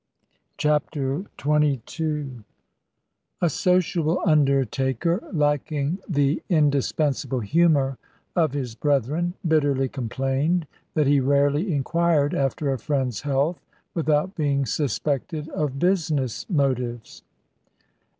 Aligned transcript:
CHAPTER 0.57 1.25
XXII 1.39 2.39
A 3.39 3.49
sociable 3.51 4.19
undertaker, 4.25 5.23
lacking 5.31 5.99
the 6.09 6.41
indispensable 6.49 7.41
humour 7.41 7.99
of 8.35 8.53
his 8.53 8.73
brethren, 8.73 9.35
bitterly 9.47 9.87
complained 9.87 10.65
that 10.95 11.05
he 11.05 11.19
rarely 11.19 11.71
inquired 11.71 12.33
after 12.33 12.73
a 12.73 12.79
friend's 12.79 13.21
health 13.21 13.61
without 13.93 14.33
being 14.33 14.65
suspected 14.65 15.47
of 15.49 15.77
business 15.77 16.49
motives. 16.49 17.21